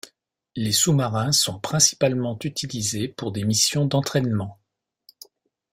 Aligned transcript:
Les 0.55 0.71
sous-marins 0.71 1.31
sont 1.31 1.59
principalement 1.59 2.35
utilisés 2.43 3.07
pour 3.07 3.31
des 3.31 3.43
missions 3.43 3.85
d'entraînement. 3.85 4.57